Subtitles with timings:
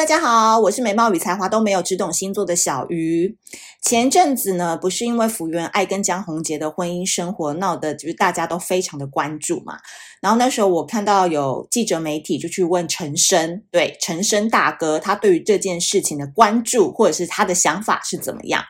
[0.00, 3.36] 大家好，我是美貌与才华都没有，只懂星座的小鱼。
[3.82, 9.76] 前阵子呢，不是因为福原爱跟江宏杰的婚姻生活闹得就是大家都非常的关注嘛。
[10.22, 18.64] 然后那时候我看到有记者媒体就去问陈昇，对，陈昇大哥，他对于这件事情的关注或者是他的想法是怎么样？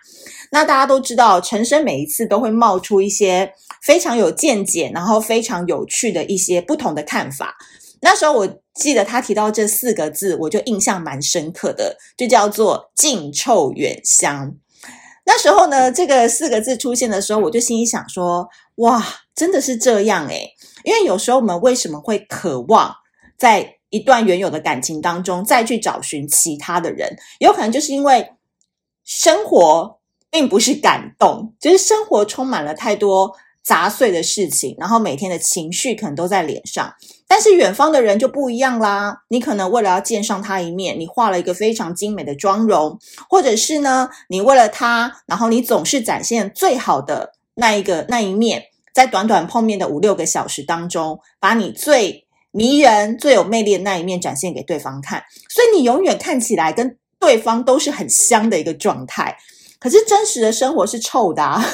[0.50, 3.52] 那大家都知道，陈昇每一次都会冒出一些
[3.84, 7.54] 非常有见解，然后非常有趣的一些不同的看法。
[8.02, 14.54] 那时候我记得他提到这四个字，我就印象蛮深刻的，就叫做“近臭远香”。
[15.26, 19.04] 那时候呢，这个四个字出现的时候，我就心里想说：“哇，
[19.34, 22.94] 真的是这样诶。”因为有时候我们为什么会渴望
[23.36, 27.16] 在一段原有的感情当中再去找寻其他的人？
[27.38, 28.32] 有可能就是因为
[29.04, 33.36] 生活并不是感动，就是生活充满了太多。
[33.70, 36.92] 杂碎的事情，然后每天的情绪可能都在脸上，
[37.28, 39.22] 但是远方的人就不一样啦。
[39.28, 42.98] 你可能为了要见上他一面，你画了一个非常精美的妆容，
[43.28, 59.36] 或者是呢，你为了他，然后你总是展现最好的那一个那一面，在短短碰面的五六个小时当中，把你最迷人、最有魅力的那一面展现给对方看，所以你永远看起来跟对方都是很香的一个状态。
[59.78, 61.64] 可是真实的生活是臭的啊。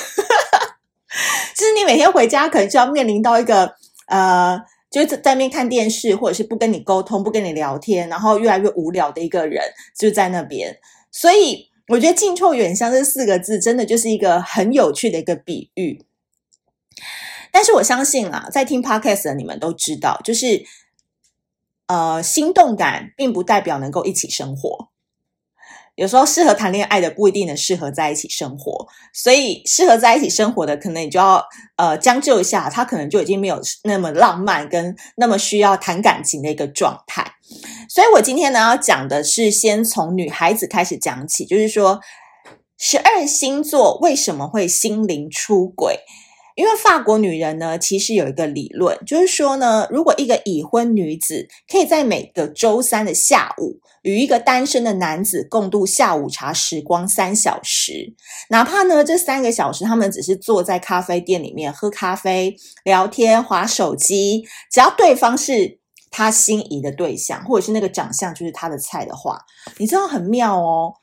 [1.56, 3.74] 就是你每天回家，可能就要面临到一个
[4.06, 9.62] 呃，就是在那边看电视，或者是不跟你沟通、不跟你聊天，然后越来越无聊的一个人，
[9.98, 10.78] 就在那边。
[11.10, 16.04] 所以我觉得“近臭远香”这四个字，真的就是一个很有趣的一个比喻。
[17.50, 20.64] 但是我相信啊，在听 Podcast 的你们都知道，就是
[21.86, 24.90] 呃，心动感并不代表能够一起生活。
[25.96, 31.44] 有时候适合谈恋爱的不一定能适合在一起生活，所以适合在一起生活的，可能你就要
[31.76, 37.24] 呃将就一下，他可能就已经没有那么浪漫跟那么需要谈感情的一个状态。
[37.88, 42.00] 所以我今天呢要讲的是先从女孩子开始讲起，就是说
[42.78, 46.00] 十二星座为什么会心灵出轨。
[46.56, 58.14] 因为法国女人呢，其实有一个理论，就是说呢，如果一个已婚女子可以在每个周三的下午与一个单身的男子共度下午茶时光三小时，
[58.48, 65.78] 哪怕呢这三个小时他们只是坐在咖啡店里面喝咖啡、聊天、滑手机，只要对方是
[66.10, 69.38] 他心仪的对象，或者是那个长相就是他的菜的话，
[69.76, 70.94] 你知道很妙哦。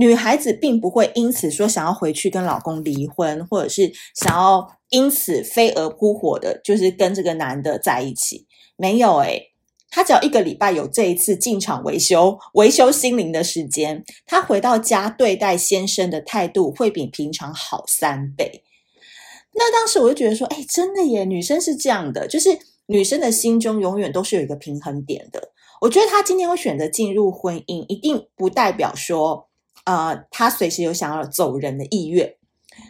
[0.00, 8.46] 女孩子并不会因此说想要回去跟老公离婚，或者是想要因此飞蛾扑火的，就是跟这个男的在一起。
[8.76, 9.50] 没有诶，
[9.90, 18.62] 她只要一个礼拜有这一次进场维修、维修心灵的时间，她回到家对待先生的态度会比平常好三倍。
[19.54, 22.56] 那当时我就觉得说，哎，真的耶，女生是这样的，就是
[22.86, 25.50] 女生的心中永远都是有一个平衡点的。
[25.80, 29.47] 我觉得她今天会选择进入婚姻，一定不代表说。
[29.88, 32.30] 呃，他随时有想要走人的意愿，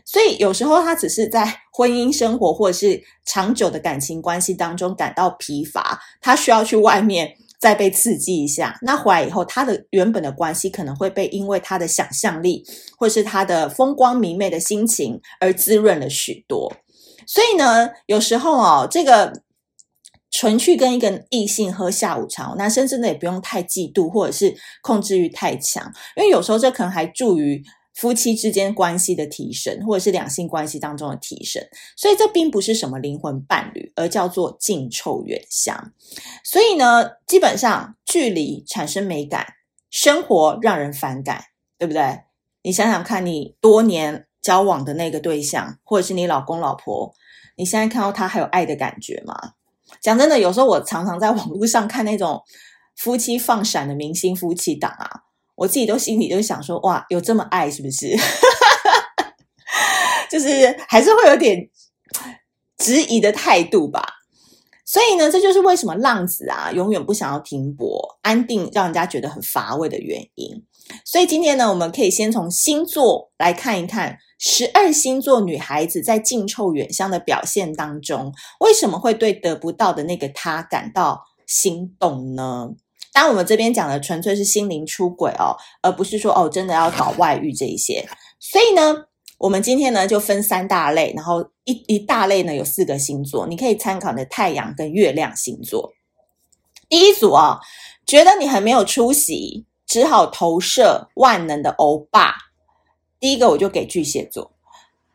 [0.05, 8.77] 所以有时候他只是在婚姻生活或者是长久的感情关系当中感到疲乏，他需要去外面再被刺激一下。
[8.83, 12.65] 那回来以后，他的原本的关系可能会被因为他的想象力
[12.99, 16.73] 或是他的风光明媚的心情而滋润了许多。
[17.25, 19.33] 所以呢，有时候哦，这个。
[20.31, 27.63] 纯去跟一个异性喝下午茶，男生真的也不用太嫉妒，或者是控制欲太强，因为有时候这可能还助于
[27.95, 31.61] 夫妻之间关系的提升，或者是两性关系当中的提升。
[31.97, 35.93] 所以这并不是什么灵魂伴侣，而叫做近臭远香。
[36.45, 39.45] 所以呢，基本上距离产生美感，
[39.91, 41.43] 生活让人反感，
[41.77, 42.21] 对不对？
[42.63, 47.13] 你想想看，你多年交往的那个对象，或者是你老公老婆，
[47.57, 49.55] 你现在看到他还有爱的感觉吗？
[50.01, 52.41] 讲真的，有时候我常常在网络上看那种
[52.97, 55.09] 夫妻放闪的明星夫妻档啊，
[55.57, 58.17] 我自己都心里就想说，哇，有这么爱是不是？
[60.31, 61.69] 就是还是会有点
[62.77, 64.05] 质疑的态度吧。
[64.91, 70.65] 所以呢，这就是为什么浪子啊永远不想要停泊、安定，让人家觉得很乏味的原因。
[71.05, 74.17] 所以今天呢，我们可以先从星座来看一看。
[74.39, 82.71] 十二星座女孩子在近臭远香的表现当中，为什么会对得不到的那个他感到心动呢？
[83.13, 88.09] 当然，我们这边讲的纯粹是心灵出轨哦，而不是说哦真的要搞外遇这一些。
[88.39, 89.08] 所以呢，
[89.39, 95.93] 我们今天呢就分三大类，然后一一大类呢有四个星座，你可以参考你的太阳跟月亮星座。
[96.89, 97.61] 第一组啊、哦，
[98.07, 102.35] 觉得你很没有出息，只好投射万能的欧巴。
[103.21, 104.51] 第一个我就给巨蟹座，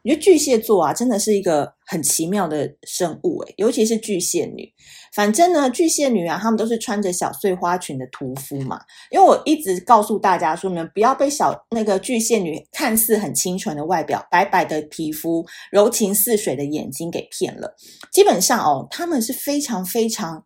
[0.04, 4.70] 我觉得巨蟹座啊，真的是一个很奇妙的生物诶，尤其是巨蟹女。
[5.14, 8.80] 反正呢，巨蟹女啊，她们都是穿着小碎花裙的屠夫嘛。
[9.12, 17.74] 因为我一直告诉大家说，你们不要被小那个巨蟹女看似很清纯的外表、白白的皮肤、柔情似水的眼睛给骗了。
[18.12, 20.44] 基本上哦，她们是非常非常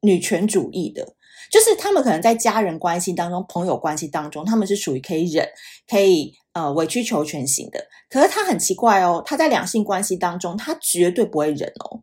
[0.00, 1.14] 女权主义的。
[1.50, 5.48] 就是他们可能在家人关系当中、朋友关系当中，他们是属于可以忍、
[5.88, 7.86] 可以呃委曲求全型的。
[8.10, 12.02] 可是他很奇怪哦，他在两性关系当中，他绝对不会忍哦。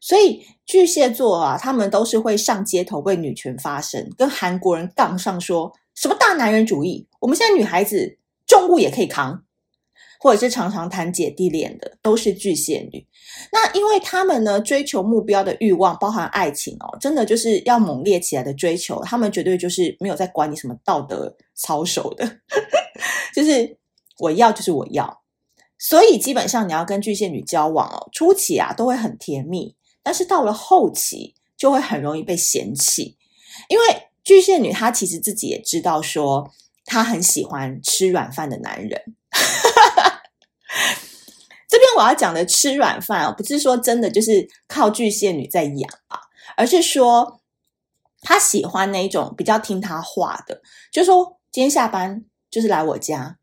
[0.00, 9.44] 所以巨蟹座啊，他们都是会上街头为女权发声，跟韩国人杠上说什么大男人主义，我们现在女孩子重物也可以扛。
[10.22, 13.04] 或者是常常谈姐弟恋的，都是巨蟹女。
[13.50, 19.02] 那因为他们呢，追求目标的欲望，包含爱情哦，真的就是要猛烈起来的追求。
[19.02, 22.38] 他们绝对就是没有在管你什么道德操守的，
[23.34, 23.78] 就是
[24.18, 25.22] 我要就是我要。
[25.78, 33.16] 所以基本上你要跟巨蟹女交往哦，初期啊都会很甜蜜，但是到了后期就会很容易被嫌弃，
[33.70, 33.84] 因为
[34.22, 36.52] 巨蟹女她其实自己也知道说，
[36.84, 39.02] 她很喜欢吃软饭的男人。
[41.96, 46.18] 我要讲的吃软饭，不是说真的就是靠巨蟹女在养啊，
[46.56, 47.40] 而是说
[48.20, 50.60] 他喜欢那一种比较听他话的，
[50.92, 53.38] 就说今天下班就是来我家，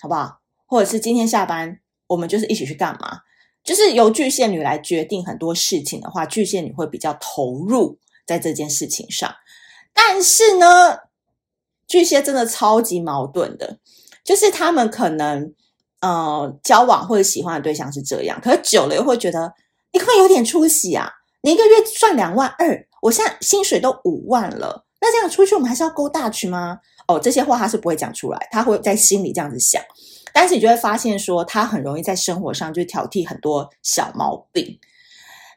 [0.00, 0.40] 好不好？
[0.66, 1.78] 或者是今天下班
[2.08, 3.20] 我们就是一起去干嘛？
[3.62, 9.34] 就是由巨蟹女来决定很多事情的话，巨蟹女会比较投入在这件事情上。
[9.92, 10.98] 但是呢，
[11.86, 13.78] 巨蟹真的超级矛盾的，
[14.24, 15.54] 就是他们可能。
[16.06, 19.52] 呃，交往或者喜欢的对象是这样，可是久了又会觉得
[19.92, 21.10] 你会有点出息啊！
[21.42, 26.78] 你一个月赚两万二，我现在薪水都五万了，那这样出去我们还是要勾大去吗？
[27.08, 29.82] 哦，这些话他是不会讲出来，他会在心里这样子想，
[30.32, 34.78] 但是你就会发现说，他很容易在生活上就挑剔很多小毛病。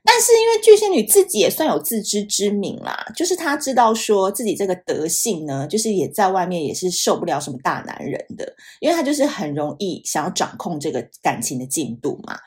[0.04, 12.38] 但是因为巨蟹女自己也算有自知之明啦，就是她知道说自己这个德性呢，就是也在外面也是受不了什么大男人的，因为她就是很容易想要掌控这个感情的进度嘛，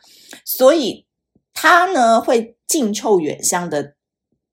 [0.45, 1.07] 所以
[1.53, 3.95] 她呢会近臭远香的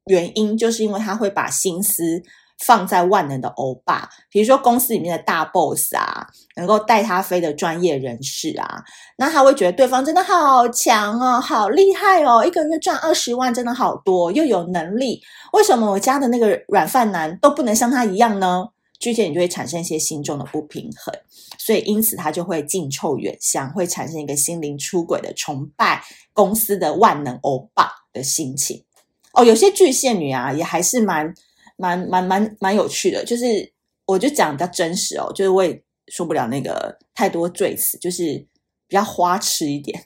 [0.06, 2.22] 原因，就是因为她会把心思。
[2.66, 6.28] 放在万能的欧巴，比如说公司里面的大 boss 啊，
[6.58, 8.84] 能够带他飞的专业人士啊，
[9.18, 15.22] 那他会觉得对方真的好强哦，好厉害哦，一个月赚二十万真的好多，又有能力，
[15.54, 18.66] 为什么我家的那个软饭男都不能像他一样呢？
[19.00, 21.16] 巨蟹你就会产生一些心中的不平衡，
[21.58, 26.04] 所以因此他就会近臭远香，会产生一个心灵出轨的崇拜
[26.34, 28.84] 公司的万能欧巴的心情。
[29.32, 31.34] 哦，有些巨蟹女啊，也还是蛮。
[31.80, 33.74] 蛮蛮蛮蛮有趣的，就是
[34.06, 38.46] 我就讲比较真实哦，就是我也说不了那个太多赘词，就是
[38.86, 39.98] 比较花痴一点，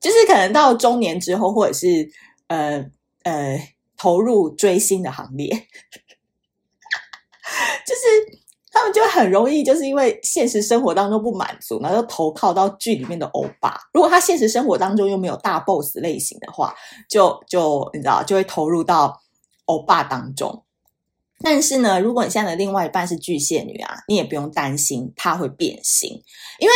[0.00, 2.10] 就是可能到中年之后，或者是
[2.48, 2.84] 呃
[3.22, 5.48] 呃投入追星的行列，
[7.86, 8.00] 就是
[8.70, 13.80] 他们就很容易就是因为现实生活当中不满足，然后投靠到剧里面的欧巴。
[13.92, 16.74] 如果他现实生活当中又没有大 boss 类型的话，
[17.08, 19.20] 就就你知道就会投入到。
[19.66, 20.64] 欧巴当中，
[21.44, 26.10] 但是呢，如果你现在的另外一半是巨蟹女啊，你也不用担心她会变心，
[26.58, 26.74] 因为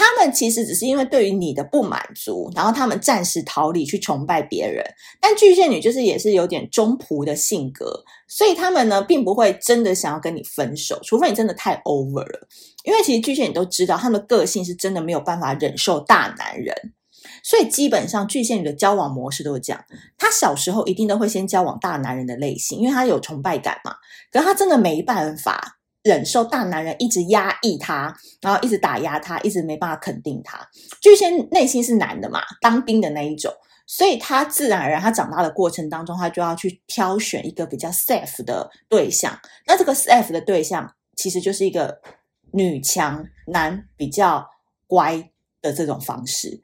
[0.00, 4.82] 他们其实只是因为对于你的不满足，然后他们暂时逃离去崇拜别人。
[5.20, 12.48] 但巨蟹女就是也是有点忠仆的性格，所以他们呢并不会真的想要跟你分手，除非你真的太 over 了。
[12.84, 16.74] 因为其实巨蟹女都知道，他们的个性是真的没有办法忍受大男人。
[17.42, 19.84] 所以基本上巨蟹女的交往模式都是这样，
[20.16, 23.94] 她小时候一定都会先交往大男人的类型，因为她有崇拜感嘛。
[24.32, 30.58] 可是她真的没办法忍受大男人一直压抑她，然后一直打压她，一直没办法肯定她。
[31.00, 33.52] 巨蟹内心是男的嘛，当兵的那一种，
[33.86, 39.38] 所以她自然而然，她长大的过程当中，她就要去挑选一个比较 safe 的对象。
[39.66, 42.00] 那这个 safe 的对象其实就是一个
[42.52, 44.46] 女强男比较
[44.86, 45.30] 乖
[45.60, 46.62] 的这种方式。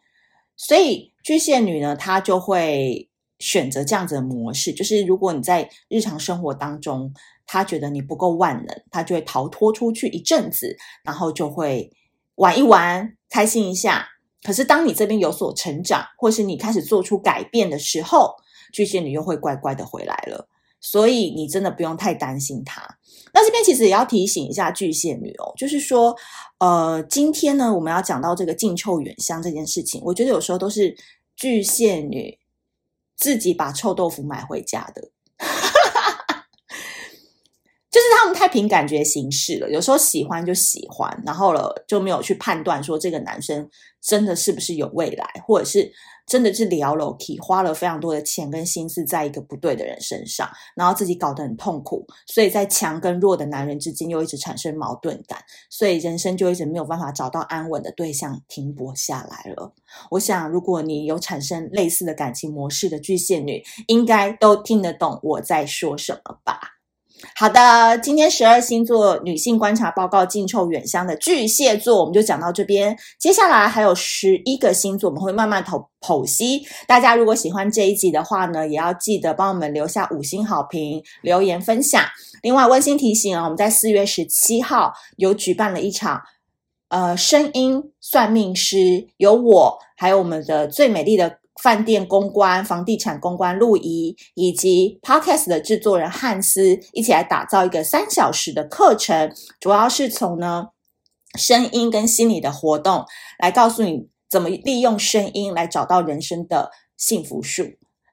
[0.57, 7.13] 所以巨蟹女呢，她就会选择这样子的模式，就是如果你在日常生活当中，
[7.47, 11.91] 他觉得你不够万能，他就会逃脱出去一阵子，然后就会
[12.35, 14.07] 玩一玩，开心一下。
[14.43, 18.35] 可是当你这边有所成长，或是你开始做出改变的时候，
[18.73, 20.49] 巨蟹女又会乖乖的回来了。
[20.79, 22.87] 所以你真的不用太担心她。
[23.33, 26.15] 那这边其实也要提醒一下巨蟹女哦，就是说，
[26.59, 30.97] 呃，今天呢，我们要讲到这个近臭远香这件事情，我觉得有时候都是
[31.35, 32.39] 巨蟹女
[33.17, 35.11] 自己把臭豆腐买回家的。
[38.35, 43.69] 太凭感觉行事了，有时候喜欢就喜欢，然后了就没有去判断说这个男生
[44.01, 45.91] 真的是不是有未来，或者是
[46.27, 55.39] 真的是聊了体花了非常多的钱跟心思在一个不对的人身上，然后自己搞得很痛苦，所以在强跟弱的男人之间又一直产生矛盾感，
[55.71, 59.73] 所以人生就一直没有办法找到安稳的对象停泊下来了。
[60.11, 66.76] 我想，如果你有产生类似的感情模式的巨蟹女，应该都听得懂我在说什么吧。
[67.35, 72.97] 好的，今天十二星座女性观察报告近臭远香的巨蟹座，我们就讲到这边。
[73.19, 76.63] 接下来还有十一个星座，我们会慢慢剖剖析。
[76.87, 82.05] 大家如果喜欢这一集的话呢，也要记得帮我们留下五星好评、留言分享。
[82.43, 86.21] 另外，温馨提醒啊，我们在四月十七号有举办了一场
[86.89, 91.39] 呃声音算命师，有我，还有我们的最美丽的。
[91.63, 100.69] 饭店公关、房地产公关陆怡，以及 Podcast 的制作人汉斯一起来打造一个三小时的课程，主要是从呢
[101.39, 103.05] 声音跟心理的活动
[103.39, 107.65] 来告诉你怎么利用声音来找到人生的幸福树。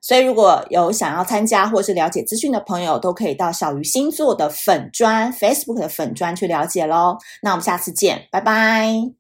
[0.02, 7.18] 所以如果有想要参加或是了解资讯的朋友，都可以到小鱼星座的粉专 Facebook 的粉专去了解喽。
[7.42, 9.14] 那我们下次见，拜拜。